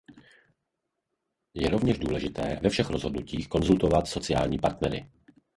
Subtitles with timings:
[1.53, 5.09] Je rovněž důležité ve všech rozhodnutích konzultovat sociální partnery.